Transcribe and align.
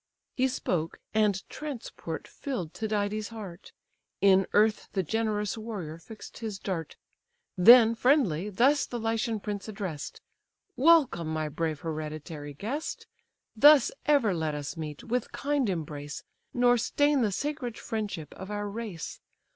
He 0.35 0.47
spoke, 0.47 0.97
and 1.13 1.47
transport 1.47 2.27
fill'd 2.27 2.73
Tydides' 2.73 3.27
heart; 3.27 3.71
In 4.19 4.47
earth 4.51 4.87
the 4.93 5.03
generous 5.03 5.59
warrior 5.59 5.99
fix'd 5.99 6.39
his 6.39 6.57
dart, 6.57 6.95
Then 7.55 7.93
friendly, 7.93 8.49
thus 8.49 8.87
the 8.87 8.97
Lycian 8.99 9.39
prince 9.39 9.67
address'd: 9.67 10.19
"Welcome, 10.75 11.27
my 11.27 11.49
brave 11.49 11.81
hereditary 11.81 12.55
guest! 12.55 13.05
Thus 13.55 13.91
ever 14.07 14.33
let 14.33 14.55
us 14.55 14.75
meet, 14.75 15.03
with 15.03 15.31
kind 15.31 15.69
embrace, 15.69 16.23
Nor 16.51 16.79
stain 16.79 17.21
the 17.21 17.31
sacred 17.31 17.77
friendship 17.77 18.33
of 18.33 18.49
our 18.49 18.67
race. 18.67 19.19